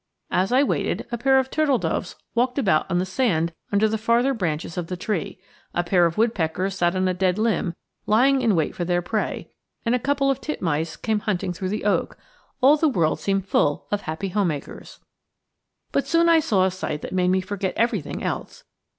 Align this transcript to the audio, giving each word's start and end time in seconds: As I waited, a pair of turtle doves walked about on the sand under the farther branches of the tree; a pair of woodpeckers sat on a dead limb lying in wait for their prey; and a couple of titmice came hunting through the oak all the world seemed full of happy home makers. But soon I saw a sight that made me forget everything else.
As 0.31 0.51
I 0.51 0.63
waited, 0.63 1.05
a 1.11 1.17
pair 1.19 1.37
of 1.37 1.51
turtle 1.51 1.77
doves 1.77 2.15
walked 2.33 2.57
about 2.57 2.89
on 2.89 2.97
the 2.97 3.05
sand 3.05 3.53
under 3.71 3.87
the 3.87 3.99
farther 3.99 4.33
branches 4.33 4.75
of 4.75 4.87
the 4.87 4.97
tree; 4.97 5.39
a 5.75 5.83
pair 5.83 6.07
of 6.07 6.17
woodpeckers 6.17 6.73
sat 6.73 6.95
on 6.95 7.07
a 7.07 7.13
dead 7.13 7.37
limb 7.37 7.75
lying 8.07 8.41
in 8.41 8.55
wait 8.55 8.73
for 8.73 8.83
their 8.83 9.03
prey; 9.03 9.51
and 9.85 9.93
a 9.93 9.99
couple 9.99 10.31
of 10.31 10.41
titmice 10.41 10.95
came 10.97 11.19
hunting 11.19 11.53
through 11.53 11.69
the 11.69 11.85
oak 11.85 12.17
all 12.61 12.77
the 12.77 12.89
world 12.89 13.19
seemed 13.19 13.47
full 13.47 13.85
of 13.91 14.01
happy 14.01 14.29
home 14.29 14.47
makers. 14.47 14.97
But 15.91 16.07
soon 16.07 16.27
I 16.29 16.39
saw 16.39 16.65
a 16.65 16.71
sight 16.71 17.03
that 17.03 17.13
made 17.13 17.27
me 17.27 17.39
forget 17.39 17.75
everything 17.77 18.23
else. 18.23 18.63